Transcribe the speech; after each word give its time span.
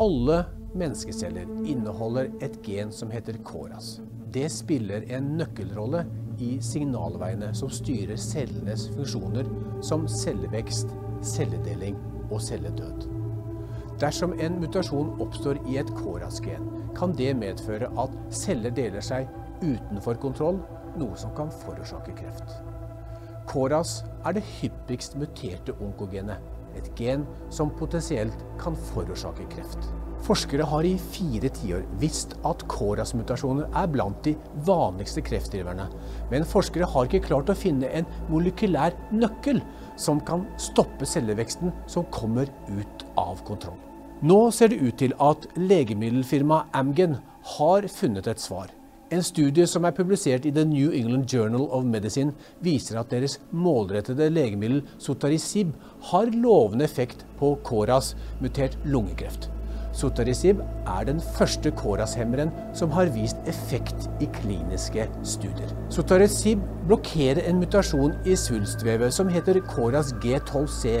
Alle 0.00 0.44
menneskeceller 0.80 1.48
inneholder 1.68 2.30
et 2.40 2.54
gen 2.64 2.88
som 2.92 3.10
heter 3.12 3.36
KORAS. 3.44 3.98
Det 4.32 4.46
spiller 4.48 5.04
en 5.12 5.26
nøkkelrolle 5.36 6.06
i 6.40 6.54
signalveiene 6.64 7.50
som 7.58 7.68
styrer 7.68 8.16
cellenes 8.16 8.86
funksjoner 8.94 9.50
som 9.84 10.06
cellevekst, 10.08 10.94
celledeling 11.20 11.98
og 12.30 12.40
celledød. 12.40 13.04
Dersom 14.00 14.32
en 14.40 14.56
mutasjon 14.62 15.10
oppstår 15.20 15.60
i 15.68 15.76
et 15.82 15.92
KORAS-gen, 15.98 16.70
kan 16.96 17.12
det 17.18 17.34
medføre 17.36 17.90
at 18.00 18.14
celler 18.32 18.72
deler 18.72 19.04
seg 19.04 19.28
utenfor 19.60 20.16
kontroll, 20.22 20.62
noe 20.96 21.18
som 21.20 21.34
kan 21.36 21.52
forårsake 21.60 22.16
kreft. 22.16 22.56
KORAS 23.52 23.98
er 24.24 24.38
det 24.38 24.46
hyppigst 24.62 25.20
muterte 25.20 25.76
onkogenet, 25.76 26.40
et 26.78 26.92
gen 26.98 27.26
som 27.52 27.72
potensielt 27.78 28.46
kan 28.60 28.76
forårsake 28.90 29.48
kreft. 29.52 29.90
Forskere 30.20 30.66
har 30.68 30.84
i 30.84 30.96
fire 31.00 31.48
tiår 31.56 31.84
visst 32.00 32.34
at 32.46 32.62
KORAS-mutasjoner 32.68 33.70
er 33.76 33.86
blant 33.88 34.18
de 34.26 34.34
vanligste 34.66 35.22
kreftdriverne, 35.24 35.86
men 36.30 36.48
forskere 36.48 36.88
har 36.92 37.08
ikke 37.08 37.24
klart 37.30 37.52
å 37.52 37.56
finne 37.56 37.88
en 37.88 38.08
molekylær 38.28 38.96
nøkkel 39.14 39.62
som 40.00 40.20
kan 40.24 40.44
stoppe 40.60 41.08
celleveksten 41.08 41.72
som 41.88 42.08
kommer 42.12 42.52
ut 42.68 43.06
av 43.20 43.40
kontroll. 43.48 43.78
Nå 44.20 44.50
ser 44.52 44.68
det 44.68 44.82
ut 44.84 44.98
til 45.00 45.16
at 45.24 45.48
legemiddelfirmaet 45.56 46.76
Amgen 46.76 47.16
har 47.56 47.88
funnet 47.88 48.28
et 48.28 48.42
svar. 48.42 48.68
En 49.10 49.24
studie 49.26 49.64
som 49.66 49.82
er 49.88 49.94
publisert 49.96 50.44
i 50.46 50.52
The 50.54 50.62
New 50.70 50.92
England 50.94 51.32
Journal 51.32 51.64
of 51.74 51.82
Medicine, 51.82 52.30
viser 52.62 53.00
at 53.00 53.10
deres 53.10 53.40
målrettede 53.50 54.28
legemiddel 54.30 54.84
Sotarisib 55.02 55.72
har 56.12 56.30
lovende 56.30 56.86
effekt 56.86 57.24
på 57.40 57.56
KORAS 57.66 58.12
mutert 58.38 58.78
lungekreft. 58.86 59.48
Sotarisib 59.98 60.62
er 60.86 61.10
den 61.10 61.18
første 61.34 61.74
KORAS-hemmeren 61.74 62.54
som 62.78 62.94
har 62.94 63.10
vist 63.10 63.42
effekt 63.50 64.06
i 64.22 64.30
kliniske 64.38 65.08
studier. 65.26 65.74
Sotarisib 65.90 66.62
blokkerer 66.86 67.42
en 67.50 67.58
mutasjon 67.64 68.14
i 68.22 68.38
svulstvevet 68.38 69.10
som 69.18 69.32
heter 69.34 69.58
KORAS 69.74 70.14
G12C. 70.22 71.00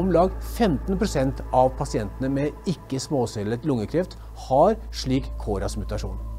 Om 0.00 0.14
lag 0.16 0.32
15% 0.56 1.44
av 1.52 1.74
pasientene 1.76 2.32
med 2.40 2.70
ikke-småcellet 2.72 3.68
lungekreft 3.68 4.16
har 4.48 4.80
slik 4.96 5.28
KORAS-mutasjon. 5.44 6.32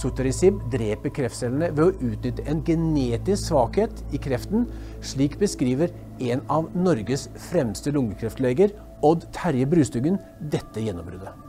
Sotarisib 0.00 0.60
dreper 0.72 1.12
kreftcellene 1.12 1.68
ved 1.76 1.84
å 1.84 2.10
utnytte 2.12 2.44
en 2.48 2.62
genetisk 2.64 3.50
svakhet 3.50 4.02
i 4.16 4.20
kreften, 4.22 4.64
slik 5.04 5.36
beskriver 5.40 5.92
en 6.32 6.42
av 6.52 6.70
Norges 6.76 7.28
fremste 7.50 7.92
lungekreftleger, 7.92 8.72
Odd 9.04 9.26
Terje 9.34 9.66
Brustuggen, 9.68 10.20
dette 10.52 10.80
gjennombruddet. 10.80 11.48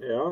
Ja, 0.00 0.24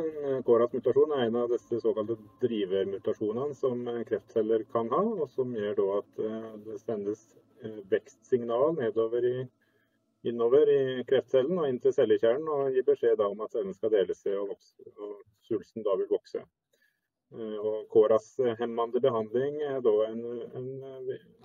KORAS-mutasjon 0.48 1.12
er 1.14 1.27
en 1.27 1.36
av 1.42 1.50
disse 1.52 1.78
såkalte 1.82 2.16
drivermutasjonene 2.42 3.55
som 3.55 3.84
kreftceller 4.08 4.64
kan 4.72 4.88
ha, 4.90 5.02
og 5.22 5.28
som 5.34 5.52
gjør 5.55 5.83
at 5.98 6.22
eh, 6.24 6.46
det 6.64 6.78
sendes 6.80 7.27
eh, 7.62 7.78
vekstsignal 7.92 8.78
nedover 8.78 9.27
i, 9.28 9.36
innover 10.27 10.72
i 10.72 10.80
kreftcellen 11.08 11.60
og 11.60 11.68
inn 11.68 11.83
til 11.84 11.94
cellekjernen, 11.94 12.48
og 12.48 12.72
gir 12.74 12.88
beskjed 12.88 13.20
om 13.22 13.44
at 13.44 13.55
cellen 13.55 13.77
skal 13.77 13.92
dele 13.92 14.16
seg 14.16 14.40
og, 14.40 14.55
vokse, 14.55 14.96
og 14.96 15.20
svulsten 15.46 15.86
da 15.86 15.94
vil 16.00 16.10
vokse. 16.16 16.42
Eh, 17.36 17.58
og 17.60 17.88
KORAS-hemmende 17.92 19.02
behandling 19.04 19.60
en, 19.68 19.86
en, 20.56 20.68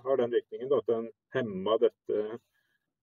har 0.06 0.16
den 0.20 0.32
virkningen 0.32 0.72
at 0.72 0.86
den 0.88 1.10
hemmer 1.36 1.80
dette 1.82 2.38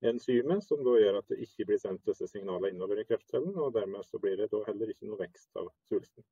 enzymet, 0.01 0.63
som 0.65 0.81
da 0.81 0.95
gjør 0.97 1.19
at 1.19 1.29
det 1.29 1.43
ikke 1.45 1.67
blir 1.69 1.81
sendt 1.81 2.07
disse 2.09 2.25
signalene 2.31 2.71
innover 2.73 2.97
i 2.97 3.05
kreftcellen. 3.05 3.53
og 3.53 3.75
Dermed 3.75 4.03
så 4.07 4.17
blir 4.21 4.35
det 4.39 4.49
da 4.53 4.63
heller 4.65 4.89
ikke 4.89 5.09
noe 5.09 5.21
vekst 5.21 5.61
av 5.61 5.69
svulsten. 5.89 6.25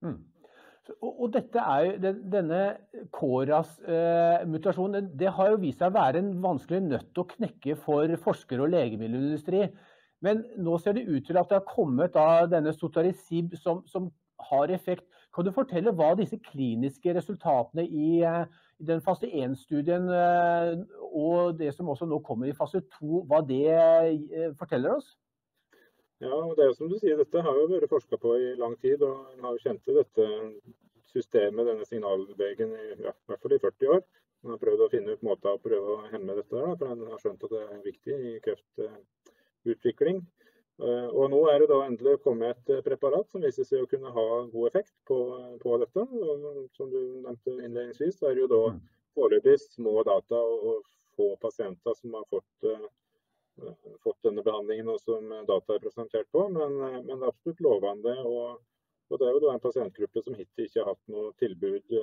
Mm. 0.00 0.20
Og, 0.96 1.12
og, 1.26 1.36
er 1.36 1.84
jo, 1.84 2.14
Denne 2.32 2.62
KORAS-mutasjonen 3.12 5.04
eh, 5.04 5.10
det 5.20 5.30
har 5.36 5.52
jo 5.52 5.60
vist 5.60 5.84
seg 5.84 5.92
å 5.92 5.98
være 5.98 6.22
en 6.22 6.32
vanskelig 6.42 6.80
nøtt 6.86 7.20
å 7.20 7.28
knekke 7.36 7.76
for 7.84 8.16
forskere 8.24 8.64
og 8.64 8.72
legemiddelindustri. 8.72 9.66
Men 10.24 10.44
nå 10.60 10.78
ser 10.80 10.96
det 10.96 11.08
ut 11.08 11.24
til 11.28 11.36
at 11.40 11.52
det 11.52 11.60
har 11.60 11.68
kommet 11.68 12.16
da 12.16 12.48
denne 12.48 12.72
Sotarisib 12.76 13.52
som, 13.60 13.84
som 13.88 14.08
har 14.48 14.72
effekt. 14.72 15.04
Kan 15.34 15.46
du 15.46 15.52
fortelle 15.54 15.92
hva 15.94 16.10
disse 16.18 16.40
kliniske 16.42 17.12
resultatene 17.14 17.84
i, 17.86 18.20
eh, 18.26 18.44
i 18.82 18.86
den 18.88 19.02
fase 19.04 19.30
1-studien 19.30 20.08
eh, 20.10 20.72
og 21.06 21.58
det 21.58 21.70
som 21.76 21.90
også 21.92 22.08
nå 22.10 22.18
kommer 22.26 22.50
i 22.50 22.56
fase 22.56 22.82
2, 22.98 23.24
hva 23.30 23.38
det 23.46 23.66
eh, 23.70 24.50
forteller 24.58 24.96
oss? 24.98 25.12
Ja, 26.20 26.34
det 26.56 26.66
er 26.66 26.74
som 26.76 26.90
du 26.90 26.98
sier, 27.00 27.16
Dette 27.16 27.44
har 27.46 27.56
jo 27.56 27.68
vært 27.70 27.92
forska 27.92 28.18
på 28.20 28.34
i 28.36 28.50
lang 28.58 28.74
tid. 28.82 29.00
og 29.06 29.30
En 29.36 29.46
har 29.46 29.54
jo 29.54 29.62
kjent 29.62 29.84
til 29.86 29.96
dette 29.96 30.26
systemet, 31.10 31.66
denne 31.66 31.86
signalvegen, 31.88 32.74
i, 32.76 32.90
ja, 33.06 33.14
i 33.14 33.30
hvert 33.30 33.40
fall 33.40 33.54
i 33.56 33.62
40 33.62 33.94
år. 33.94 34.02
Man 34.42 34.54
har 34.54 34.60
prøvd 34.60 34.84
å 34.84 34.90
finne 34.92 35.14
ut 35.14 35.24
måter 35.24 35.54
å 35.54 35.62
prøve 35.62 35.94
å 35.94 36.10
hemme 36.10 36.36
dette, 36.36 36.58
da, 36.58 36.74
for 36.74 36.90
en 36.90 37.06
har 37.08 37.22
skjønt 37.22 37.46
at 37.46 37.54
det 37.54 37.62
er 37.62 37.80
viktig 37.86 38.18
i 38.18 38.34
kreftutvikling. 38.44 40.20
Eh, 40.80 41.08
og 41.12 41.28
Nå 41.28 41.40
er 41.52 41.60
det 41.60 41.68
da 41.68 41.82
endelig 41.84 42.20
kommet 42.24 42.56
et 42.62 42.70
eh, 42.78 42.84
preparat 42.84 43.28
som 43.28 43.42
viser 43.44 43.66
seg 43.68 43.82
å 43.84 43.88
kunne 43.90 44.12
ha 44.14 44.26
god 44.48 44.68
effekt 44.70 44.94
på, 45.08 45.18
på 45.60 45.76
dette. 45.82 46.06
Og 46.06 46.62
som 46.76 46.88
du 46.92 47.00
nevnte 47.26 47.56
innledningsvis, 47.58 48.16
så 48.16 48.30
er 48.30 48.38
det 48.38 48.46
jo 48.46 48.52
da 48.52 48.62
mm. 48.72 48.80
foreløpig 49.18 49.58
små 49.66 50.00
data 50.08 50.40
og 50.40 50.80
få 51.18 51.34
pasienter 51.42 51.96
som 51.98 52.16
har 52.16 52.24
fått, 52.32 52.70
uh, 52.70 53.68
fått 54.06 54.24
denne 54.24 54.44
behandlingen 54.46 54.88
og 54.94 55.02
som 55.04 55.28
data 55.50 55.76
er 55.76 55.84
presentert 55.84 56.30
på. 56.32 56.46
Men, 56.54 56.78
men 56.80 57.12
det 57.12 57.18
er 57.18 57.28
absolutt 57.28 57.62
lovende. 57.66 58.16
Og, 58.24 58.56
og, 59.10 59.20
det 59.20 59.28
er 59.28 59.36
jo 59.36 59.44
da 59.44 59.52
en 59.52 59.64
pasientgruppe 59.66 60.24
som 60.24 60.38
hittil 60.38 60.70
ikke 60.70 60.80
har 60.80 60.94
hatt 60.94 61.12
noe 61.12 61.34
tilbud 61.42 61.96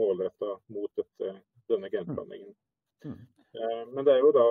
målretta 0.00 0.56
mot 0.74 0.90
dette, 0.98 1.38
denne 1.70 1.94
genbehandlingen. 1.94 2.54
Mm. 3.06 3.18
Uh, 3.54 3.82
men 3.94 4.02
det 4.02 4.16
er 4.16 4.24
jo 4.26 4.34
da 4.34 4.48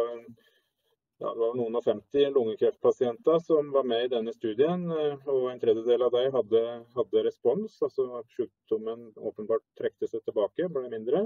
ja, 1.17 1.29
det 1.31 1.39
var 1.39 1.55
noen 1.55 1.77
og 1.79 1.85
50 1.85 2.33
lungekreftpasienter 2.35 3.39
som 3.39 3.69
var 3.71 3.85
med 3.87 4.05
i 4.05 4.11
denne 4.11 4.33
studien. 4.35 4.83
Eh, 4.91 5.27
og 5.31 5.47
En 5.51 5.61
tredjedel 5.61 6.03
av 6.03 6.11
dem 6.11 6.33
hadde, 6.35 6.63
hadde 6.97 7.23
respons, 7.23 7.77
altså 7.87 8.09
at 8.19 8.35
sykdommen 8.35 9.07
åpenbart 9.15 9.63
trekte 9.79 10.09
seg 10.11 10.25
tilbake, 10.27 10.67
ble 10.67 10.89
mindre. 10.91 11.25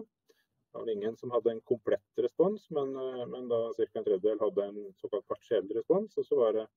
Det 0.69 0.77
var 0.77 0.91
ingen 0.93 1.17
som 1.17 1.33
hadde 1.33 1.55
en 1.55 1.63
komplett 1.65 2.21
respons, 2.21 2.67
men, 2.69 2.93
eh, 2.93 3.25
men 3.33 3.49
da 3.49 3.63
ca. 3.73 3.89
en 3.89 4.05
tredjedel 4.05 4.39
hadde 4.45 4.67
en 4.67 4.79
såkalt 5.01 5.27
partiell 5.27 5.65
respons. 5.73 6.17
Og 6.21 6.25
så 6.25 6.37
var 6.37 6.53
det 6.53 6.67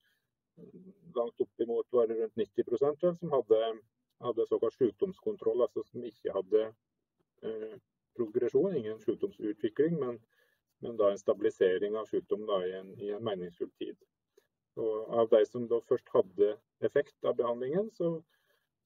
langt 1.14 1.40
oppimot 1.40 1.86
var 1.92 2.06
det 2.08 2.16
rundt 2.16 2.36
90 2.36 2.64
vel, 2.70 3.16
som 3.16 3.30
hadde, 3.30 3.60
hadde 4.24 4.46
såkalt 4.48 4.76
sykdomskontroll, 4.80 5.60
altså 5.60 5.84
som 5.84 6.04
ikke 6.04 6.32
hadde 6.32 6.64
eh, 7.44 7.76
progresjon, 8.16 8.76
ingen 8.76 9.00
sykdomsutvikling, 9.04 10.00
men 10.00 10.20
men 10.82 10.98
da 10.98 11.10
en 11.10 11.20
stabilisering 11.20 11.96
av 11.96 12.10
sykdom 12.10 12.44
da, 12.48 12.58
i, 12.66 12.74
en, 12.80 12.92
i, 12.98 13.12
en, 13.14 13.24
meningsfull 13.24 13.70
tid. 13.78 13.96
Og 14.82 15.08
av 15.20 15.30
de 15.32 15.42
som 15.46 15.66
da 15.70 15.78
først 15.88 16.08
hadde 16.14 16.54
effekt 16.86 17.28
av 17.28 17.36
behandlingen, 17.38 17.90
så, 17.96 18.14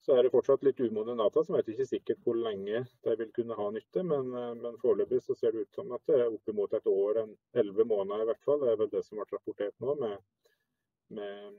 så 0.05 0.17
er 0.17 0.25
det 0.25 0.33
fortsatt 0.33 0.65
litt 0.67 0.81
umodne 0.83 1.15
data, 1.19 1.43
som 1.43 1.55
vet 1.57 1.71
ikke 1.73 1.87
sikkert 1.89 2.21
hvor 2.25 2.37
lenge 2.37 2.83
de 3.07 3.15
vil 3.21 3.31
kunne 3.35 3.57
ha 3.57 3.69
nytte. 3.73 4.03
Men, 4.05 4.29
men 4.61 4.77
foreløpig 4.83 5.23
så 5.23 5.37
ser 5.39 5.55
det 5.55 5.65
ut 5.65 5.79
som 5.79 5.93
at 5.95 6.03
det 6.11 6.19
er 6.19 6.27
oppimot 6.27 6.75
et 6.77 6.91
år, 6.91 7.23
en 7.23 7.33
elleve 7.63 7.87
måneder 7.87 8.25
i 8.25 8.29
hvert 8.29 8.45
fall. 8.45 8.61
Det 8.61 8.73
er 8.73 8.81
vel 8.83 8.91
det 8.93 9.05
som 9.07 9.21
ble 9.21 9.29
rapportert 9.31 9.75
nå, 9.83 9.95
med, 10.03 10.19
med 11.17 11.57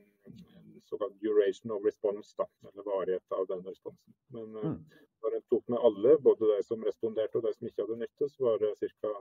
såkalt 0.89 1.19
duration 1.21 1.71
of 1.75 1.83
response, 1.85 2.33
da, 2.37 2.47
eller 2.69 2.87
varighet 2.87 3.37
av 3.37 3.49
denne 3.49 3.73
responsen. 3.73 4.15
Men 4.33 4.55
mm. 4.55 4.79
når 5.25 5.35
en 5.35 5.45
tok 5.51 5.67
med 5.73 5.83
alle, 5.89 6.15
både 6.29 6.53
de 6.53 6.63
som 6.65 6.85
responderte 6.85 7.41
og 7.41 7.45
de 7.45 7.53
som 7.57 7.69
ikke 7.69 7.85
hadde 7.85 8.01
nytte, 8.05 8.29
så 8.29 8.47
var 8.47 8.61
det 8.63 8.93
ca 9.01 9.13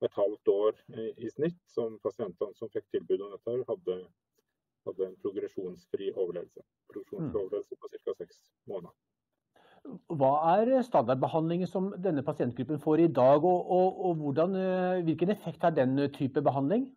et 0.00 0.16
halvt 0.16 0.39
år 0.66 0.80
i 1.16 1.30
snitt 1.32 1.58
som 1.70 1.98
pasientene 2.04 2.56
som 2.58 2.70
fikk 2.72 2.86
tilbud 2.94 3.26
om 3.26 3.34
dette, 3.34 3.56
hadde, 3.68 3.98
hadde 4.88 5.06
en 5.08 5.16
progresjonsfri 5.24 6.12
overlevelse. 6.14 6.64
Progresjonsfri 6.92 7.46
mm. 7.46 7.80
på 7.80 7.92
ca. 7.96 8.16
seks 8.22 8.42
måneder. 8.70 8.96
Hva 10.20 10.32
er 10.60 10.82
standardbehandlingen 10.84 11.68
som 11.68 11.88
denne 12.04 12.22
pasientgruppen 12.22 12.80
får 12.82 13.06
i 13.06 13.12
dag, 13.16 13.44
og, 13.44 13.70
og, 13.76 14.00
og 14.06 14.18
hvordan, 14.20 14.56
eh, 14.60 15.04
hvilken 15.06 15.32
effekt 15.32 15.64
har 15.64 15.72
den 15.72 15.96
type 16.12 16.42
behandling? 16.44 16.90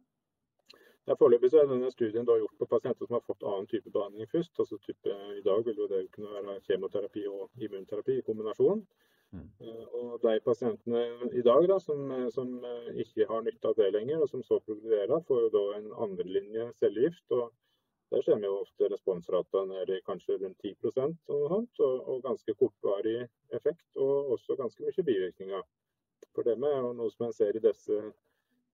Ja, 1.08 1.16
Foreløpig 1.20 1.50
er 1.60 1.66
denne 1.68 1.90
studien 1.92 2.28
gjort 2.28 2.60
på 2.60 2.68
pasienter 2.72 3.08
som 3.08 3.18
har 3.18 3.24
fått 3.28 3.42
annen 3.44 3.66
type 3.68 3.92
behandling 3.92 4.30
først. 4.32 4.54
altså 4.60 4.78
type, 4.86 5.16
I 5.40 5.42
dag 5.44 5.66
vil 5.66 5.82
det 5.92 6.04
kunne 6.16 6.32
være 6.32 6.62
kjemoterapi 6.68 7.26
og 7.28 7.66
immunterapi 7.66 8.20
i 8.20 8.24
kombinasjon. 8.28 8.86
Mm. 9.34 9.50
Eh, 9.66 9.86
og 9.98 10.22
De 10.22 10.40
pasientene 10.46 11.04
i 11.34 11.42
dag 11.46 11.66
da, 11.70 11.80
som, 11.82 12.06
som, 12.36 12.54
eh, 12.70 12.90
ikke 13.04 13.28
har 13.30 13.44
nytte 13.46 13.72
av 13.72 13.78
det 13.80 13.90
lenger, 13.96 14.22
og 14.22 14.30
som 14.30 14.44
så 14.46 14.60
progrederer, 14.62 15.24
får 15.28 15.46
jo 15.46 15.52
da 15.58 15.64
en 15.78 15.92
andrelinje 16.08 16.70
cellegift. 16.80 17.26
og 17.32 17.52
Der 18.14 18.22
kommer 18.28 18.48
jo 18.48 18.60
ofte 18.62 18.90
responsrata 18.92 19.64
ned 19.66 19.90
i 19.90 20.02
kanskje 20.06 20.38
rundt 20.42 20.60
10% 20.62 21.16
og, 21.34 21.56
og, 21.80 21.96
og 22.10 22.22
ganske 22.28 22.54
kortvarig 22.60 23.24
effekt, 23.58 23.88
og 23.96 24.36
også 24.38 24.60
ganske 24.60 24.86
mye 24.86 25.08
bivirkninger. 25.10 25.64
For 26.34 26.46
det 26.46 26.60
med 26.60 26.78
jo 26.78 26.94
noe 26.94 27.10
som 27.14 27.28
en 27.28 27.34
ser 27.34 27.58
i 27.58 27.64
disse 27.64 27.98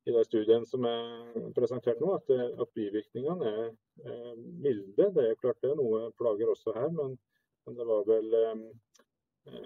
i 0.08 0.12
de 0.16 0.24
studiene 0.26 0.68
som 0.68 0.86
er 0.88 1.50
presentert 1.56 2.00
nå, 2.02 2.14
at, 2.16 2.30
at 2.32 2.72
bivirkningene 2.76 3.48
er, 3.48 3.72
er, 4.06 4.36
milde. 4.36 5.10
Det 5.16 5.26
er 5.26 5.40
klart 5.42 5.60
det 5.64 5.74
er 5.74 5.80
noe 5.80 6.08
plager 6.20 6.52
også 6.52 6.74
her, 6.76 6.90
men, 6.96 7.18
men 7.68 7.78
det 7.78 7.88
var 7.88 8.08
vel 8.08 8.38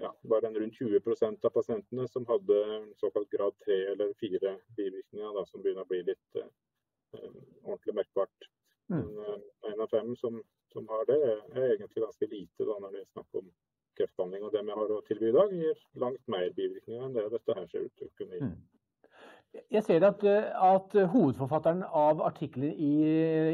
ja, 0.00 0.10
var 0.22 0.44
en 0.44 0.58
rundt 0.58 0.80
20% 0.80 1.46
av 1.46 1.52
pasientene 1.54 2.08
som 2.08 2.26
hadde 2.28 2.58
såkalt 3.00 3.30
grad 3.30 3.56
3 3.64 3.78
eller 3.92 4.12
4 4.20 4.56
bivirkninger, 4.76 5.32
da, 5.38 5.44
som 5.46 5.62
begynner 5.62 5.86
å 5.86 5.90
bli 5.90 6.02
litt 6.08 6.40
eh, 6.40 6.50
ordentlig 7.64 7.96
merkbart. 8.00 8.50
Mm. 8.92 9.06
En 9.72 9.80
av 9.80 9.88
fem 9.88 10.12
som, 10.20 10.42
som, 10.72 10.88
har 10.88 11.06
det, 11.08 11.20
er 11.54 11.70
egentlig 11.74 12.04
ganske 12.04 12.28
lite 12.28 12.68
da, 12.68 12.76
når 12.78 12.92
det 12.92 13.02
er 13.04 13.10
snakk 13.12 13.40
om 13.40 13.48
kreftbehandling. 13.98 14.44
Og 14.44 14.52
det 14.52 14.64
vi 14.66 14.76
har 14.76 14.94
å 14.96 15.02
tilby 15.08 15.30
i 15.30 15.34
dag, 15.38 15.56
gir 15.56 15.82
langt 16.02 16.22
mer 16.28 16.50
bivirkninger 16.56 17.06
enn 17.06 17.16
det 17.16 17.28
dette 17.32 17.58
her 17.58 17.68
ser 17.72 17.88
ut 17.88 17.98
til 17.98 18.10
å 18.10 18.16
kunne 18.20 18.40
gi. 18.40 18.48
Mm. 18.52 18.62
Jeg 19.70 19.84
ser 19.86 20.02
at, 20.02 20.24
at, 20.26 20.96
hovedforfatteren 21.12 21.84
av 21.86 22.20
artikler 22.26 22.72
i, 22.74 22.94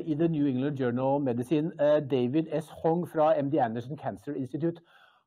i, 0.00 0.14
The 0.16 0.30
New 0.32 0.46
England 0.48 0.80
Journal 0.80 1.18
of 1.18 1.22
Medicine, 1.22 1.74
eh, 1.76 2.00
David 2.00 2.48
S. 2.56 2.70
Hong 2.82 3.04
fra 3.08 3.34
MD 3.36 3.60
Anderson 3.60 4.00
Cancer 4.00 4.32
Institute, 4.32 4.80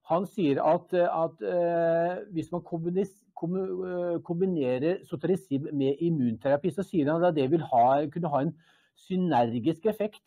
han 0.10 0.26
sier 0.28 0.60
at, 0.64 0.94
at 0.94 1.44
uh, 1.48 2.20
hvis 2.36 2.52
man 2.52 2.64
kombinerer 4.28 5.00
sotarisib 5.08 5.70
med 5.72 6.02
immunterapi, 6.04 6.72
så 6.76 6.84
sier 6.84 7.12
han 7.12 7.24
at 7.24 7.36
det 7.38 7.50
vil 7.52 7.64
ha, 7.72 7.86
kunne 8.12 8.32
ha 8.34 8.42
en 8.44 8.54
synergisk 9.00 9.88
effekt. 9.90 10.22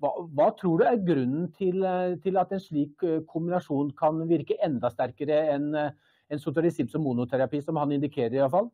Hva, 0.00 0.12
hva, 0.36 0.50
tror 0.58 0.78
du 0.78 0.84
er 0.86 1.00
grunnen 1.06 1.48
til, 1.56 1.82
til, 2.22 2.38
at 2.38 2.52
en 2.54 2.62
slik 2.62 3.02
eh, 3.04 3.24
kombinasjon 3.28 3.90
kan 3.98 4.20
virke 4.30 4.54
enda 4.62 4.92
sterkere 4.92 5.40
enn 5.56 5.74
en 5.74 6.40
sotarisib 6.40 6.88
som 6.92 7.02
monoterapi, 7.04 7.60
som 7.64 7.80
han 7.80 7.92
indikerer 7.96 8.38
iallfall? 8.38 8.70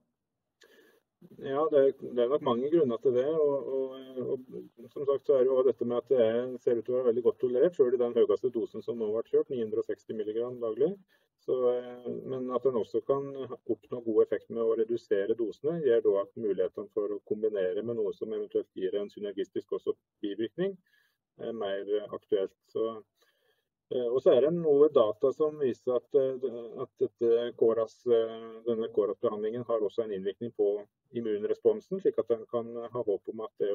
Ja, 1.38 1.62
det 1.70 1.78
er, 1.78 1.92
det 2.14 2.22
er, 2.22 2.28
nok 2.30 2.44
mange 2.46 2.68
grunner 2.70 2.98
til 3.02 3.14
det. 3.14 3.26
Og, 3.26 3.68
og, 3.74 4.26
og, 4.32 4.90
som 4.92 5.06
sagt 5.06 5.26
så 5.26 5.36
er 5.36 5.46
det 5.46 5.50
jo 5.50 5.62
dette 5.66 5.86
med 5.86 5.96
at 5.98 6.12
det 6.12 6.20
er, 6.24 6.36
ser 6.62 6.78
ut 6.78 6.86
til 6.86 6.94
å 6.94 6.98
være 6.98 7.08
veldig 7.10 7.24
godt 7.26 7.40
tolerert, 7.42 7.78
selv 7.78 7.96
i 7.96 8.02
den 8.02 8.14
høyeste 8.18 8.50
dosen 8.54 8.84
som 8.86 8.98
nå 8.98 9.08
ble 9.14 9.24
kjørt, 9.30 9.50
960 9.54 10.20
mg 10.20 10.38
daglig. 10.62 10.92
Så, 11.48 11.56
eh, 11.72 12.08
men 12.28 12.50
at 12.54 12.66
en 12.68 12.80
også 12.82 13.00
kan 13.08 13.28
oppnå 13.56 14.02
god 14.06 14.22
effekt 14.26 14.50
med 14.50 14.62
å 14.62 14.76
redusere 14.78 15.36
dosene, 15.38 15.78
gjør 15.86 16.02
da 16.06 16.14
at 16.22 16.34
mulighetene 16.36 16.94
for 16.94 17.14
å 17.14 17.22
kombinere 17.30 17.82
med 17.86 17.98
noe 17.98 18.14
som 18.16 18.34
eventuelt 18.34 18.68
gir 18.76 18.98
en 18.98 19.10
synergistisk 19.10 19.78
også 19.78 19.94
bivirkning, 20.22 20.76
er 21.38 21.54
mer 21.56 21.88
aktuelt. 22.08 22.54
Så, 22.74 22.90
eh, 22.96 23.17
og 23.88 24.18
så 24.20 24.34
er 24.34 24.44
det 24.44 24.50
noe 24.52 24.90
data 24.92 25.30
som 25.32 25.56
viser 25.62 25.96
at, 25.96 26.16
eh, 26.20 26.82
at 26.84 27.26
KORAS, 27.56 27.94
denne 28.66 28.88
KORAS-behandlingen 28.92 29.64
har 29.68 29.84
også 29.84 30.04
en 30.04 30.12
innvirkning 30.12 30.52
på 30.56 30.68
immunresponsen, 31.16 32.02
slik 32.02 32.20
at 32.20 32.34
en 32.36 32.44
kan 32.52 32.68
ha 32.92 33.04
håp 33.06 33.32
om 33.32 33.44
at 33.46 33.54
det, 33.64 33.70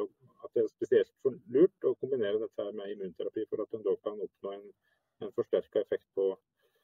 at 0.46 0.54
det 0.54 0.64
er 0.64 0.70
spesielt 0.70 1.32
lurt 1.56 1.90
å 1.90 1.96
kombinere 1.98 2.44
dette 2.44 2.70
med 2.78 2.94
immunterapi, 2.94 3.48
for 3.50 3.66
at 3.66 3.74
en 3.74 3.86
da 3.88 3.96
kan 4.06 4.22
oppnå 4.28 4.54
en, 4.54 4.68
en 5.26 5.34
forsterka 5.34 5.82
effekt 5.82 6.06
på. 6.14 6.36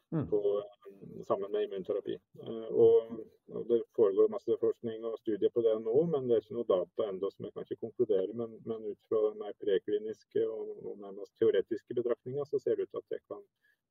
På, 0.10 0.64
eh, 0.64 1.24
sammen 1.24 1.52
med 1.52 1.64
immunterapi. 1.64 2.14
Eh, 2.40 2.68
og, 2.86 3.20
og, 3.48 3.68
Det 3.68 3.82
foregår 3.96 4.30
masse 4.30 4.58
forskning 4.62 5.06
og 5.06 5.18
studier 5.20 5.50
på 5.54 5.62
det 5.62 5.76
nå, 5.84 5.96
men 6.12 6.28
det 6.28 6.36
er 6.36 6.44
ikke 6.44 6.58
noe 6.58 6.70
data 6.70 7.10
ennå 7.10 7.32
som 7.32 7.46
jeg 7.46 7.54
kan 7.54 7.66
ikke 7.66 7.84
konkludere. 7.86 8.34
Men, 8.34 8.58
men 8.66 8.86
ut 8.92 9.02
fra 9.10 9.22
mer 9.42 9.54
prekliniske 9.64 10.46
og, 10.48 10.72
og, 10.86 10.96
nærmest 11.04 11.36
teoretiske 11.42 11.98
betraktninger 12.02 12.46
så 12.50 12.60
ser 12.60 12.76
det 12.76 12.88
ut 12.88 12.96
til 12.96 13.04
at 13.04 13.16
det 13.16 13.22
kan 13.28 13.44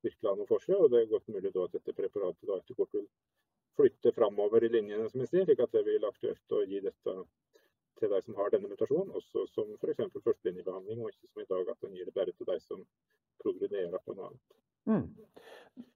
virkelig 0.02 0.30
ha 0.30 0.36
noe 0.38 0.50
for 0.50 0.64
seg. 0.64 0.76
og 0.76 0.90
Det 0.90 1.02
er 1.02 1.12
godt 1.14 1.34
mulig 1.34 1.54
da 1.54 1.66
at 1.66 1.76
dette 1.78 1.98
preparatet 2.02 2.50
da 2.50 2.58
etter 2.58 2.78
kort 2.78 2.94
vil 2.98 3.08
flytte 3.78 4.14
framover 4.14 4.64
i 4.66 4.72
linjene, 4.74 5.06
som 5.10 5.22
jeg 5.22 5.30
sier, 5.30 5.44
slik 5.46 5.60
at 5.62 5.74
det 5.74 5.84
vil 5.86 6.06
aktuelt 6.08 6.56
å 6.56 6.64
gi 6.66 6.80
dette 6.82 7.18
til 7.98 8.10
de 8.10 8.18
som 8.22 8.38
har 8.38 8.50
denne 8.54 8.70
mutasjonen, 8.70 9.14
også 9.14 9.44
som 9.50 9.70
f.eks. 9.78 10.02
førstelinjebehandling, 10.22 11.02
og 11.02 11.12
ikke 11.12 11.30
som 11.30 11.42
i 11.42 11.50
dag 11.50 11.70
at 11.70 11.86
den 11.86 11.94
gir 11.98 12.06
det 12.06 12.14
bare 12.14 12.34
til 12.34 12.46
de 12.46 12.58
som 12.62 12.82
progrederer 13.42 14.02
på 14.02 14.14
noe 14.18 14.32
annet. 14.32 14.58
Mm. 14.86 15.08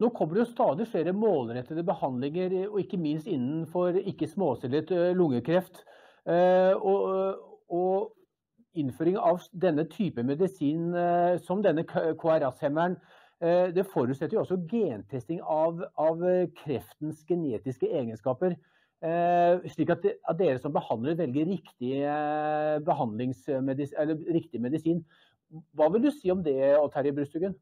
Nå 0.02 0.10
kommer 0.14 0.36
det 0.36 0.44
jo 0.44 0.50
stadig 0.50 0.88
flere 0.90 1.14
målrettede 1.16 1.84
behandlinger, 1.86 2.54
og 2.70 2.80
ikke 2.82 3.00
minst 3.00 3.26
innenfor 3.30 3.98
ikke 4.02 4.28
småcellet 4.30 4.90
eh, 4.94 5.12
lungekreft. 5.16 5.82
Eh, 6.26 6.74
og, 6.76 7.38
og, 7.68 8.12
innføring 8.72 9.18
av 9.20 9.42
denne 9.52 9.84
type 9.92 10.22
medisin 10.24 10.94
eh, 10.96 11.34
som 11.44 11.60
denne 11.64 11.84
KRAS-hemmeren, 11.84 12.96
det 13.74 13.82
forutsetter 13.90 14.36
jo 14.36 14.44
også 14.44 14.54
gentesting 14.70 15.40
av, 15.50 15.80
av 15.98 16.20
kreftens 16.54 17.24
genetiske 17.26 17.88
egenskaper. 17.90 18.54
slik 19.74 19.90
at, 19.90 20.06
at, 20.06 20.38
dere 20.38 20.60
som 20.62 20.70
behandler 20.72 21.18
velger 21.18 21.50
riktig, 21.50 22.04
riktig 24.30 24.62
medisin. 24.62 25.02
Hva 25.74 25.90
vil 25.90 26.06
du 26.06 26.12
si 26.14 26.30
om 26.30 26.44
det, 26.46 26.54
Terje 26.94 27.16
Brustuggen? 27.18 27.58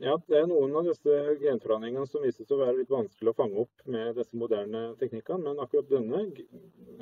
Ja, 0.00 0.14
Det 0.28 0.36
er 0.38 0.46
noen 0.48 0.74
av 0.76 0.86
disse 0.86 1.14
genforandringene 1.40 2.08
som 2.08 2.22
viser 2.24 2.44
seg 2.44 2.56
å 2.56 2.60
være 2.60 2.78
litt 2.78 2.92
vanskelig 2.92 3.32
å 3.32 3.36
fange 3.36 3.62
opp 3.62 3.82
med 3.90 4.16
disse 4.16 4.36
moderne 4.38 4.82
teknikkene. 5.00 5.42
Men 5.46 5.62
akkurat 5.64 5.88
denne, 5.90 6.20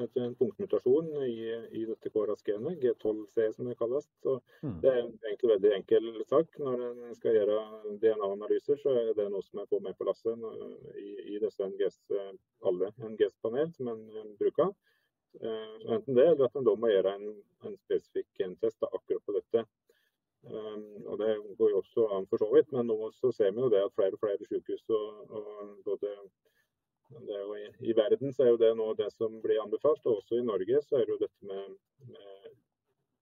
etter 0.04 0.24
en 0.24 0.36
punktmutasjon 0.38 1.10
i, 1.26 1.34
i 1.78 1.84
dette 1.88 2.12
KRAS-genet, 2.14 2.78
G12C 2.82 3.48
som 3.56 3.70
det 3.70 3.76
kalles, 3.80 4.08
så 4.22 4.38
mm. 4.62 4.76
det 4.82 4.92
er 4.92 5.00
egentlig 5.02 5.48
en 5.48 5.54
veldig 5.54 5.72
enkel 5.78 6.10
sak. 6.30 6.60
Når 6.62 6.84
en 6.88 7.18
skal 7.18 7.38
gjøre 7.38 7.58
DNA-analyser, 8.02 8.82
så 8.82 8.94
er 9.02 9.12
det 9.18 9.28
noe 9.32 9.46
som 9.46 9.62
er 9.62 9.70
på 9.70 9.82
med 9.84 9.98
på 9.98 10.08
lasset 10.08 10.46
i, 10.94 11.10
i 11.34 11.42
disse 11.42 11.70
NGS, 11.70 12.00
alle 12.70 12.92
NGS-panel 12.98 13.74
som 13.76 13.90
en 13.94 14.06
bruker. 14.38 14.74
Uh, 15.38 15.92
enten 15.92 16.16
det, 16.16 16.24
eller 16.24 16.48
at 16.48 16.56
en 16.56 16.64
da 16.66 16.72
må 16.78 16.88
gjøre 16.90 17.10
en, 17.18 17.26
en 17.68 17.74
spesifikk 17.84 18.26
gentest 18.40 18.82
akkurat 18.88 19.22
på 19.26 19.34
dette. 19.36 19.66
Um, 20.46 21.06
og 21.06 21.18
Det 21.18 21.32
går 21.58 21.70
jo 21.70 21.78
også 21.82 22.04
an 22.14 22.26
for 22.30 22.38
så 22.40 22.46
vidt, 22.54 22.70
men 22.72 22.86
nå 22.86 23.10
så 23.16 23.32
ser 23.34 23.50
vi 23.52 23.64
jo 23.64 23.70
det 23.72 23.80
at 23.84 23.94
flere 23.96 24.14
og 24.14 24.20
flere 24.22 24.46
sykehus 24.46 24.84
og, 24.94 25.32
og 25.34 25.72
både 25.84 26.12
i, 27.10 27.90
i, 27.90 27.92
verden 27.96 28.32
så 28.32 28.44
er 28.44 28.50
jo 28.52 28.60
det 28.60 28.70
nå 28.76 28.86
det 28.94 29.08
som 29.14 29.40
blir 29.42 29.62
anbefalt, 29.62 30.06
og 30.06 30.20
også 30.20 30.38
i 30.38 30.46
Norge 30.46 30.82
så 30.84 30.98
er 30.98 31.06
det 31.06 31.14
jo 31.14 31.22
dette 31.24 31.50
med, 31.50 31.74
med 32.12 32.50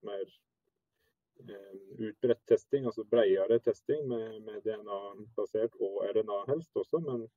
mer 0.09 0.25
eh, 1.49 1.75
utbredt 2.09 2.43
testing, 2.51 2.85
altså 2.85 3.03
bredere 3.03 3.59
testing 3.59 4.07
med, 4.07 4.41
med 4.47 4.61
DNA-basert 4.67 5.77
og 5.79 6.01
RNA 6.11 6.41
helst 6.51 6.81
også. 6.83 6.99
Men, 7.07 7.27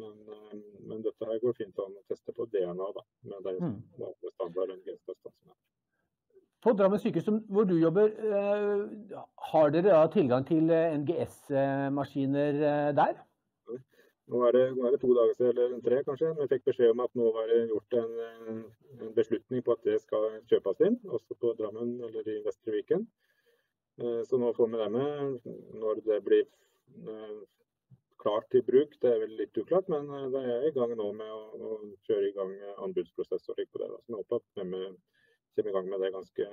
men, 0.00 0.14
eh, 0.36 0.54
men, 0.78 1.02
dette 1.02 1.26
her 1.26 1.42
går 1.42 1.58
fint 1.58 1.82
an 1.82 1.98
å 1.98 2.06
teste 2.08 2.36
på 2.38 2.46
DNA 2.54 2.92
da, 2.96 3.06
med 3.32 3.50
de 3.50 3.56
mm. 3.58 3.76
standard. 4.38 5.58
På 6.60 6.74
Drammen 6.76 7.00
sykehus 7.00 7.28
hvor 7.48 7.64
du 7.64 7.78
jobber, 7.80 8.10
eh, 8.20 9.20
har 9.50 9.70
dere 9.72 9.94
da 9.94 10.06
tilgang 10.12 10.44
til 10.44 10.68
eh, 10.70 10.92
NGS-maskiner 10.98 12.58
eh, 12.70 12.88
der? 12.98 13.14
Nå 14.30 14.42
er, 14.46 14.52
det, 14.54 14.64
nå 14.76 14.84
er, 14.84 14.92
det, 14.92 15.00
to 15.02 15.14
dager 15.16 15.32
siden, 15.38 15.56
eller 15.58 15.80
tre 15.82 16.02
kanskje. 16.06 16.34
Vi 16.36 16.48
fikk 16.52 16.68
beskjed 16.68 16.92
om 16.92 17.00
at 17.02 17.16
nå 17.18 17.30
var 17.34 17.48
det 17.50 17.62
gjort 17.72 17.96
en, 17.98 18.12
en 19.00 19.14
beslutning 19.16 19.64
på 19.66 19.74
at 19.74 19.88
det 19.88 19.96
skal 20.04 20.36
kjøpes 20.52 20.84
inn, 20.86 21.00
også 21.08 21.34
på 21.40 21.54
Drammen 21.58 21.96
eller 22.06 22.28
i 22.28 22.36
Vestre 22.44 22.76
Viken. 22.76 23.08
Så 23.98 24.38
nå 24.38 24.52
får 24.54 24.70
vi 24.70 24.78
det 24.84 24.86
med. 24.94 25.50
Når 25.82 26.04
det 26.06 26.20
blir 26.28 26.46
klart 28.22 28.46
til 28.54 28.62
bruk, 28.68 28.94
det 29.02 29.10
er 29.10 29.18
vel 29.24 29.34
litt 29.40 29.58
uklart, 29.58 29.90
men 29.90 30.06
det 30.36 30.44
er 30.54 30.68
i 30.68 30.72
gang 30.78 30.94
nå 30.94 31.10
med 31.18 31.34
å, 31.34 31.42
å 31.58 31.80
kjøre 32.06 32.30
i 32.30 32.36
gang 32.38 32.54
anbudsprosesser 32.86 33.58
på 33.66 33.82
det. 33.82 33.90
Da. 33.90 33.98
Så 33.98 34.14
vi 34.14 34.20
håper 34.20 34.44
at 34.44 34.62
i 35.66 35.72
gang 35.74 35.88
med 35.88 36.00
det 36.00 36.12
ganske, 36.14 36.46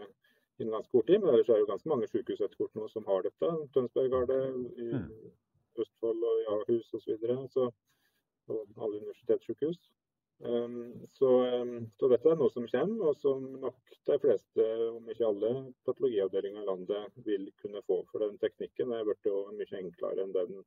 innen 0.60 0.74
ganske 0.76 0.92
kort 0.92 1.08
tid. 1.08 1.22
Men 1.22 1.34
ellers 1.34 1.50
er 1.50 1.62
det 1.62 1.70
ganske 1.72 1.92
mange 1.92 2.10
sykehus 2.12 2.42
etter 2.42 2.58
kort 2.60 2.76
nå 2.76 2.88
som 2.92 3.06
har 3.10 3.26
dette. 3.26 3.52
Tønsberg 3.76 4.16
har 4.16 4.26
det, 4.32 4.42
i 4.78 4.90
mm. 4.94 5.12
Østfold 5.84 6.26
og 6.30 6.42
i 6.42 6.50
Ahus 6.56 6.94
osv. 6.98 7.30
Og 8.48 8.60
alle 8.78 9.00
universitetssykehus. 9.04 9.80
Um, 10.40 10.94
så, 11.18 11.30
um, 11.62 11.88
så, 11.98 12.08
dette 12.12 12.30
er 12.30 12.38
noe 12.38 12.54
som 12.54 12.68
kommer, 12.70 13.08
og 13.10 13.16
som 13.18 13.46
nok 13.64 13.96
de 14.06 14.18
fleste, 14.22 14.68
om 14.94 15.08
ikke 15.10 15.26
alle, 15.26 15.54
patologiavdelinger 15.88 16.62
i 16.62 16.68
landet 16.68 17.24
vil 17.26 17.48
kunne 17.62 17.82
få. 17.88 18.04
For 18.12 18.22
den 18.22 18.38
teknikken 18.44 18.94
er 18.94 19.08
blitt 19.08 19.26
mye 19.58 19.82
enklere 19.82 20.28
enn 20.28 20.36
den 20.36 20.62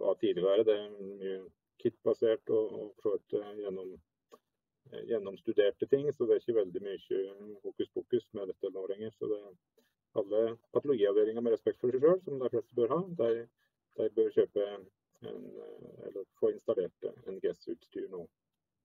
var 0.00 0.18
tidligere. 0.18 0.66
Det 0.66 0.76
er 0.80 0.98
mye 0.98 1.38
kit-basert 1.78 2.50
og, 2.50 2.98
og 3.06 3.30
gjennom 3.30 3.94
Eh, 3.94 4.15
gjennomstuderte 5.08 5.88
ting, 5.90 6.08
så 6.14 6.26
det 6.26 6.36
er 6.36 6.42
ikke 6.42 6.60
veldig 6.60 6.82
mye 6.84 7.20
hokus 7.64 7.90
pokus 7.94 8.26
med 8.38 8.52
dette 8.52 8.72
nå 8.74 8.86
lenger. 8.92 9.12
Så 9.18 9.30
det, 9.30 9.40
alle 10.16 10.42
patologiavdelinger 10.72 11.44
med 11.44 11.56
respekt 11.56 11.80
for 11.80 11.92
seg 11.92 12.04
sjøl, 12.04 12.20
som 12.24 12.40
de 12.40 12.52
fleste 12.52 12.78
bør 12.78 12.94
ha, 12.94 13.02
de, 13.20 13.46
de 14.00 14.08
bør 14.16 14.32
kjøpe 14.38 14.66
en, 14.72 14.88
eller 16.06 16.26
få 16.40 16.52
installert 16.54 17.08
NGS-utstyr 17.28 18.10
nå. 18.12 18.26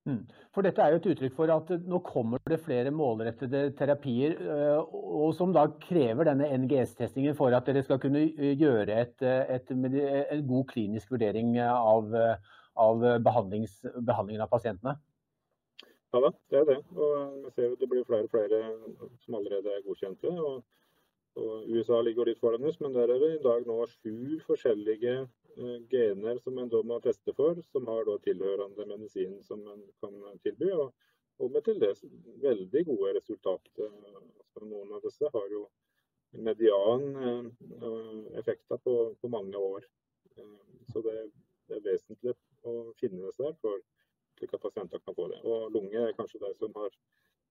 Mm. 0.10 0.24
For 0.50 0.66
dette 0.66 0.82
er 0.82 0.96
jo 0.96 0.98
et 0.98 1.08
uttrykk 1.12 1.36
for 1.38 1.52
at 1.54 1.68
nå 1.86 2.00
kommer 2.02 2.42
det 2.50 2.58
flere 2.64 2.90
målrettede 2.96 3.68
terapier, 3.78 4.34
eh, 4.34 4.96
og 5.22 5.36
som 5.38 5.54
da 5.54 5.68
krever 5.84 6.26
denne 6.26 6.48
NGS-testingen 6.64 7.38
for 7.38 7.54
at 7.54 7.70
dere 7.70 7.84
skal 7.86 8.02
kunne 8.02 8.24
eh, 8.32 8.56
gjøre 8.58 8.98
et, 9.04 9.22
et, 9.22 9.70
en 9.70 10.48
god 10.50 10.66
klinisk 10.74 11.14
vurdering 11.14 11.54
av, 11.62 12.10
av 12.82 13.06
behandlingen 13.22 14.42
av 14.42 14.50
pasientene? 14.50 14.98
Ja 16.12 16.20
da, 16.20 16.30
det 16.52 16.58
er 16.60 16.66
det. 16.68 16.78
Og 17.00 17.36
vi 17.46 17.50
ser 17.56 17.70
jo 17.70 17.78
det 17.80 17.88
blir 17.92 18.08
flere 18.08 18.28
og 18.28 18.34
flere 18.34 18.58
som 19.24 19.38
allerede 19.38 19.72
er 19.72 19.84
godkjente. 19.86 20.32
og, 20.32 20.64
og 21.40 21.70
USA 21.72 22.02
ligger 22.04 22.28
litt 22.28 22.42
foran 22.42 22.66
oss, 22.68 22.80
men 22.84 22.92
der 22.94 23.14
er 23.14 23.22
det 23.22 23.30
i 23.38 23.44
dag 23.44 23.64
nå 23.68 23.78
sju 23.88 24.40
forskjellige 24.44 25.14
uh, 25.24 25.78
gener 25.94 26.42
som 26.44 26.60
en 26.60 26.72
da 26.74 26.82
må 26.84 26.98
teste 27.00 27.32
for, 27.38 27.62
som 27.72 27.88
har 27.88 28.04
da 28.10 28.18
tilhørende 28.26 28.88
medisin 28.90 29.38
som 29.48 29.64
en 29.72 29.86
kan 30.04 30.18
tilby. 30.44 30.74
Og, 30.76 30.92
og 31.40 31.54
med 31.56 31.64
til 31.64 31.80
det 31.80 31.94
veldig 32.44 32.84
gode 32.92 33.16
resultater. 33.22 33.96
Altså, 34.12 34.66
noen 34.68 34.92
av 34.98 35.08
disse 35.08 35.32
har 35.32 35.48
jo 35.56 35.64
median 36.44 37.08
uh, 37.24 38.28
effekter 38.44 38.84
på, 38.84 38.98
på, 39.22 39.32
mange 39.32 39.56
år. 39.56 39.88
Så 40.92 41.00
det, 41.08 41.16
det, 41.70 41.80
er 41.80 41.88
vesentlig 41.88 42.36
å 42.68 42.92
finne 43.00 43.24
disse 43.24 43.48
der 43.48 43.56
for 43.64 43.80
slik 44.42 44.56
at 44.58 44.66
pasienter 44.66 45.02
kan 45.06 45.16
få 45.16 45.28
det. 45.32 45.42
Og 45.46 45.72
lunge 45.76 46.06
er 46.08 46.16
kanskje 46.18 46.42
de 46.42 46.52
som 46.58 46.74
har 46.76 46.90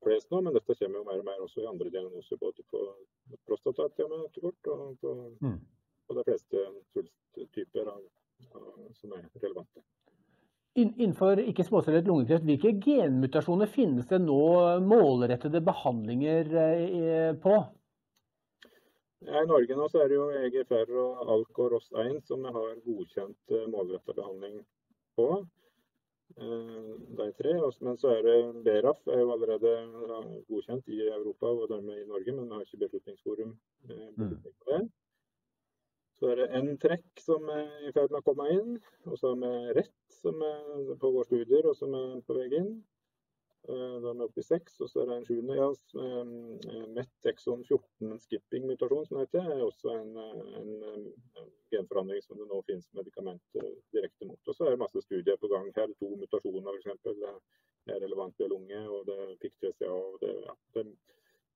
flest 0.04 0.30
nå, 0.32 0.40
men 0.42 0.56
dette 0.56 0.76
kommer 0.80 1.00
jo 1.00 1.06
mer 1.06 1.22
og 1.22 1.28
mer 1.28 1.44
også 1.44 1.62
i 1.62 1.68
andre 1.70 1.92
diagnoser. 1.94 2.40
Både 2.40 2.66
på 2.72 2.82
prostatadiabetekort 3.46 4.72
og 4.74 4.84
på, 5.00 5.14
mm. 5.46 5.58
på 6.08 6.18
de 6.18 6.26
fleste 6.28 6.66
svulsttyper 6.92 7.94
som 8.98 9.16
er 9.16 9.26
relevante. 9.42 9.82
Innenfor 10.78 11.40
ikke 11.42 11.66
småcellet 11.66 12.06
lungekreft, 12.06 12.46
hvilke 12.46 12.70
genmutasjoner 12.84 13.66
finnes 13.68 14.06
det 14.06 14.20
nå 14.22 14.42
målrettede 14.86 15.60
behandlinger 15.66 16.52
eh, 16.62 17.32
på? 17.42 17.56
I 19.26 19.42
Norge 19.50 19.76
nå 19.76 19.88
så 19.90 20.00
er 20.00 20.12
det 20.12 20.16
jo 20.16 20.28
EGFR 20.46 20.92
og 20.96 21.32
ALK 21.34 21.58
og 21.64 21.74
ROS1 21.74 22.22
som 22.28 22.46
vi 22.46 22.52
har 22.54 22.78
godkjent 22.86 23.56
eh, 23.56 23.66
målrettet 23.72 24.16
behandling 24.16 24.60
på. 25.18 25.26
Eh, 26.36 26.94
de 27.18 27.32
tre. 27.32 27.54
Men 27.80 27.98
så 27.98 28.14
er 28.14 28.22
det 28.22 28.62
BRAF 28.64 29.06
er 29.08 29.20
jo 29.20 29.32
allerede 29.34 29.72
godkjent 30.48 30.88
i 30.88 31.00
Europa 31.08 31.50
og 31.50 31.68
dermed 31.72 32.02
i 32.02 32.08
Norge, 32.08 32.32
men 32.32 32.48
vi 32.48 32.54
har 32.54 32.66
ikke 32.66 32.82
Beslutningsforum 32.84 33.56
eh, 33.90 34.08
mm. 34.16 34.36
på 34.64 34.70
det. 34.70 34.80
Så 36.20 36.30
er 36.30 36.40
det 36.40 36.48
N-trekk 36.60 37.22
som 37.24 37.48
er 37.48 37.88
i 37.88 37.92
ferd 37.96 38.12
med 38.12 38.20
å 38.20 38.26
komme 38.26 38.48
inn. 38.52 38.74
Og 39.08 39.18
så 39.18 39.32
har 39.32 39.38
vi 39.40 39.76
RETT 39.78 40.18
som 40.20 40.42
er 40.44 40.96
på 41.00 41.12
våre 41.14 41.28
studier 41.28 41.68
og 41.70 41.76
som 41.78 41.96
er 41.96 42.18
på 42.26 42.36
vei 42.36 42.48
inn. 42.60 42.74
Eh, 43.68 43.96
da 44.02 44.12
er 44.14 44.22
oppe 44.24 44.40
i 44.40 44.44
seks, 44.44 44.78
og 44.80 44.88
så 44.88 45.02
er 45.02 45.10
det 45.10 45.16
en 45.18 45.26
sjuende. 45.28 45.56
Ja, 45.58 45.68
eh, 46.02 46.84
Metexon 46.96 47.64
14 47.66 48.20
skipping-mutasjon, 48.24 49.06
som 49.06 49.18
det 49.18 49.26
heter, 49.26 49.50
er 49.52 49.64
også 49.66 49.92
en, 49.98 50.14
en, 50.60 50.70
en, 50.92 51.50
genforandring 51.74 52.22
som 52.24 52.40
det 52.40 52.48
nå 52.48 52.62
finnes 52.66 52.88
medikament 52.96 53.58
direkte 53.94 54.26
mot. 54.26 54.40
Og 54.48 54.56
så 54.56 54.66
er 54.66 54.74
det 54.74 54.80
masse 54.80 55.02
studier 55.04 55.36
på 55.38 55.50
gang 55.52 55.68
her. 55.76 55.92
To 56.00 56.08
mutasjoner 56.22 56.80
f.eks. 56.80 57.20
er 57.90 58.00
relevant 58.06 58.40
ved 58.40 58.50
lunge, 58.54 58.80
og 58.96 59.04
det 59.10 59.18
er 59.26 59.36
PIK3CA. 59.44 59.92
det, 60.24 60.32
ja, 60.48 60.56
det, 60.74 60.86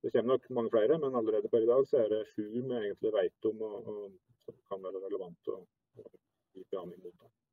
det, 0.04 0.12
kommer 0.12 0.34
nok 0.34 0.50
mange 0.58 0.74
flere, 0.76 0.98
men 1.06 1.18
allerede 1.22 1.50
per 1.50 1.64
i 1.64 1.70
dag 1.72 1.88
så 1.88 2.04
er 2.04 2.12
det 2.12 2.26
sju 2.34 2.44
vi 2.52 2.62
egentlig 2.82 3.14
vet 3.16 3.50
om 3.50 3.64
og, 3.70 3.88
og, 3.94 4.04
som 4.44 4.60
kan 4.68 4.84
være 4.84 5.02
relevant 5.08 5.54
å 5.56 5.62
gi 6.54 6.68
behandling 6.68 7.00
mot 7.08 7.43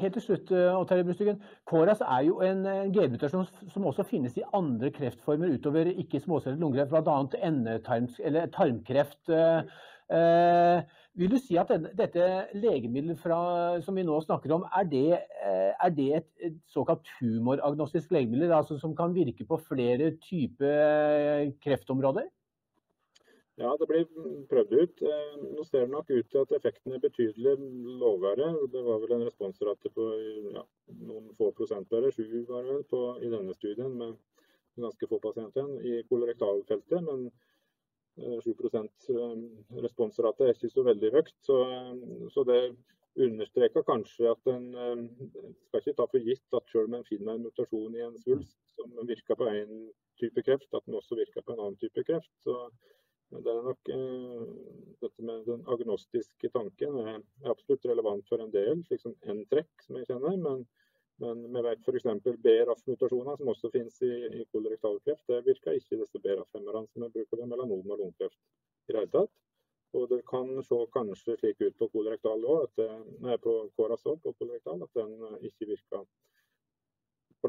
helt 0.00 0.16
til 0.18 0.22
slutt, 0.22 0.50
eh, 0.52 0.80
Terje 0.88 1.04
Brustyggen. 1.06 1.40
KRAS 1.70 2.00
er 2.00 2.26
jo 2.26 2.40
en 2.44 2.64
genmutasjon 2.92 3.46
som 3.72 3.86
også 3.86 4.06
finnes 4.08 4.36
i 4.36 4.44
andre 4.54 4.90
kreftformer 4.94 5.54
utover 5.54 5.90
ikke 5.92 6.20
småcellet 6.20 6.60
lungekreft, 6.60 6.90
bl.a. 6.90 7.16
endetarms- 7.48 8.20
eller 8.24 8.46
tarmkreft. 8.54 9.28
Eh, 9.28 9.62
eh, 10.16 10.82
vil 11.14 11.30
du 11.30 11.38
si 11.38 11.56
at 11.56 11.70
dette 11.70 12.28
legemiddelet 12.58 13.18
fra, 13.22 13.80
som 13.86 13.94
vi 13.94 14.02
nå 14.02 14.20
snakker 14.24 14.54
om, 14.56 14.64
er 14.74 14.88
det, 14.90 15.10
eh, 15.46 15.72
er 15.78 15.90
det 15.94 16.08
et, 16.16 16.30
et, 16.42 16.56
såkalt 16.66 17.06
tumoragnostisk 17.18 18.10
legemiddel, 18.10 18.52
altså 18.52 18.78
som 18.78 18.96
kan 18.96 19.14
virke 19.14 19.46
på 19.46 19.60
flere 19.68 20.16
typer 20.24 21.52
kreftområder? 21.62 22.26
Ja, 23.56 23.70
det 23.78 23.86
blir 23.86 24.06
prøvd 24.50 24.72
ut. 24.74 25.02
Eh, 25.06 25.34
nå 25.54 25.64
ser 25.66 25.84
det 25.84 25.92
nok 25.92 26.08
ut 26.10 26.30
til 26.30 26.40
at 26.40 26.52
effekten 26.56 26.96
er 26.96 27.02
betydelig 27.02 27.52
lavere. 28.00 28.48
Det 28.72 28.80
var 28.82 29.02
vel 29.02 29.14
en 29.14 29.26
responsrate 29.28 29.92
på 29.94 30.06
ja, 30.56 30.64
noen 31.06 31.28
få 31.38 31.52
prosent 31.54 31.86
bare, 31.92 32.10
sju 32.10 32.24
var 32.48 32.66
vel, 32.66 32.82
på, 32.90 33.02
i 33.22 33.30
denne 33.30 33.54
studien 33.54 33.94
med 34.00 34.16
ganske 34.82 35.06
få 35.06 35.20
pasienter 35.22 35.70
i 35.86 36.00
kolorektalfeltet. 36.08 37.06
Men 37.06 37.28
7 38.42 38.50
eh, 38.50 38.88
eh, 39.14 39.38
responsrate 39.86 40.48
er 40.48 40.58
ikke 40.58 40.72
så 40.74 40.86
veldig 40.90 41.12
høyt. 41.14 41.30
Så, 41.46 41.60
så 42.34 42.44
det 42.50 42.58
understreker 43.14 43.86
kanskje 43.86 44.32
at 44.32 44.50
en 44.50 44.66
skal 45.68 45.78
ikke 45.78 45.94
ta 46.00 46.08
for 46.10 46.26
gitt 46.26 46.58
at 46.58 46.72
selv 46.72 46.90
om 46.90 46.98
en 46.98 47.06
finner 47.06 47.36
en 47.36 47.46
mutasjon 47.46 47.94
i 47.94 48.02
en 48.02 48.18
svulst 48.18 48.58
som 48.74 48.98
virker 49.06 49.38
på 49.38 49.46
én 49.46 49.86
type 50.18 50.42
kreft, 50.42 50.66
at 50.74 50.82
den 50.88 50.98
også 50.98 51.22
virker 51.22 51.46
på 51.46 51.54
en 51.54 51.62
annen 51.68 51.78
type 51.78 52.02
kreft. 52.10 52.32
Så 52.42 52.58
det 53.32 53.50
er 53.50 53.62
nok 53.66 53.90
eh, 53.90 54.42
dette 55.02 55.26
med 55.26 55.44
den 55.48 55.62
agnostiske 55.74 56.50
tanken 56.54 56.98
er 57.02 57.22
absolutt 57.50 57.86
relevant 57.90 58.26
for 58.28 58.42
en 58.42 58.52
del, 58.52 58.82
slik 58.86 59.02
som 59.02 59.14
N-trekk, 59.34 59.72
som 59.86 59.98
jeg 59.98 60.08
kjenner. 60.10 60.36
Men, 60.44 60.66
men 61.22 61.46
vi 61.54 61.62
vet 61.66 61.88
f.eks. 61.88 62.06
BRAF-mutasjoner, 62.44 63.38
som 63.40 63.50
også 63.54 63.72
finnes 63.74 63.96
i, 64.06 64.12
i 64.40 64.44
kolorektalkreft. 64.52 65.24
Det 65.30 65.40
virker 65.48 65.80
ikke 65.80 66.02
disse 66.02 66.20
BRAF-hemmerne 66.20 66.86
som 66.90 67.06
vi 67.06 67.12
bruker 67.16 67.40
ved 67.40 67.50
melanom 67.50 67.82
og 67.82 68.04
lungekreft 68.04 68.38
i 68.38 68.92
det 68.92 69.00
hele 69.00 69.12
tatt. 69.16 69.34
Og 69.94 70.08
det 70.10 70.24
kan 70.26 70.48
se 70.66 70.78
kanskje 70.94 71.36
slik 71.38 71.60
ut 71.62 71.76
på 71.78 71.88
kolorektal 71.92 72.42
òg, 72.50 72.80
òg, 72.82 73.42
på 73.42 73.58
at 73.62 74.96
den 74.98 75.12
ikke 75.46 75.68
virker 75.70 76.02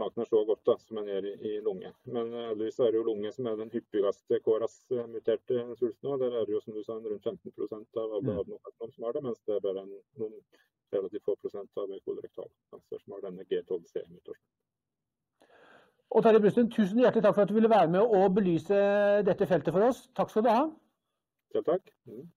langt 0.01 0.19
så 0.29 0.41
godt 0.47 0.65
da, 0.67 0.75
som 0.81 0.99
en 0.99 1.09
gjør 1.09 1.27
i, 1.29 1.33
i 1.49 1.53
lunge. 1.65 1.91
Men 2.09 2.33
eh, 2.33 2.47
heldigvis 2.51 2.79
er 2.79 2.91
det 2.91 2.99
jo 2.99 3.07
lunge 3.09 3.31
som 3.35 3.49
er 3.49 3.57
den 3.59 3.71
hyppigste 3.73 4.39
KRAS-muterte 4.45 5.63
svulsten. 5.79 6.19
Der 6.21 6.37
er 6.41 6.45
det 6.45 6.55
jo 6.55 6.61
som 6.63 6.75
du 6.75 6.83
sa, 6.83 6.99
rundt 6.99 7.27
15% 7.27 8.01
av 8.03 8.15
alle 8.19 8.37
adenokarsinom 8.43 8.93
som 8.95 9.07
har 9.07 9.17
det, 9.17 9.23
mens 9.27 9.41
det 9.47 9.57
er 9.57 9.65
bare 9.67 9.85
en, 9.85 9.97
noen 10.21 10.37
relativt 10.95 11.25
få 11.25 11.35
prosent 11.41 11.81
av 11.81 11.91
kolorektalkancer 12.05 13.03
som 13.03 13.17
har 13.17 13.25
denne 13.27 13.47
G12C-mutasjonen. 13.49 14.53
Og 16.15 16.23
Terje 16.23 16.39
Brustuen, 16.39 16.71
tusen 16.71 16.99
hjertelig 17.01 17.25
takk 17.25 17.35
for 17.35 17.43
at 17.43 17.49
du 17.51 17.57
ville 17.57 17.71
være 17.71 17.91
med 17.91 18.15
og 18.17 18.35
belyse 18.37 18.77
dette 19.27 19.47
feltet 19.49 19.73
for 19.75 19.83
oss. 19.83 20.05
Takk 20.15 20.29
skal 20.31 20.45
du 20.45 20.51
ha. 20.53 20.61
Selv 21.51 21.65
takk. 21.67 21.89
Mm. 22.07 22.27